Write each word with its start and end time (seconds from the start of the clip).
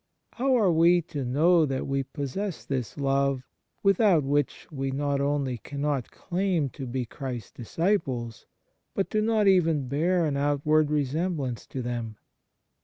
How 0.31 0.55
are 0.57 0.71
we 0.71 1.03
to 1.13 1.23
know 1.23 1.63
that 1.67 1.85
we 1.85 2.01
possess 2.01 2.65
this 2.65 2.97
love, 2.97 3.43
without 3.83 4.23
which 4.23 4.67
we 4.71 4.89
not 4.89 5.21
only 5.21 5.59
cannot 5.59 6.09
claim 6.09 6.69
to 6.69 6.87
be 6.87 7.05
Christ 7.05 7.49
s 7.49 7.51
disciples, 7.67 8.47
but 8.95 9.11
do 9.11 9.21
not 9.21 9.45
even 9.47 9.87
bear 9.87 10.25
an 10.25 10.37
outward 10.37 10.87
resem 10.87 11.35
blance 11.35 11.67
to 11.67 11.83
them 11.83 12.17